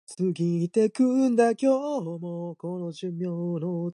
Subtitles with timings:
[0.01, 0.01] ちょっと待ってください。
[0.01, 0.01] それじゃ話が違うじゃないですか。